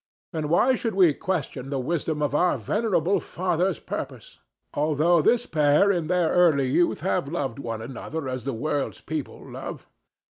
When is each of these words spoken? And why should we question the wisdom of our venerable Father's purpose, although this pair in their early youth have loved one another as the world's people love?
And 0.33 0.49
why 0.49 0.73
should 0.73 0.95
we 0.95 1.13
question 1.13 1.69
the 1.69 1.77
wisdom 1.77 2.23
of 2.23 2.33
our 2.33 2.57
venerable 2.57 3.19
Father's 3.19 3.79
purpose, 3.79 4.39
although 4.73 5.21
this 5.21 5.45
pair 5.45 5.91
in 5.91 6.07
their 6.07 6.31
early 6.31 6.67
youth 6.69 7.01
have 7.01 7.27
loved 7.27 7.59
one 7.59 7.83
another 7.83 8.27
as 8.27 8.43
the 8.43 8.51
world's 8.53 9.01
people 9.01 9.51
love? 9.51 9.85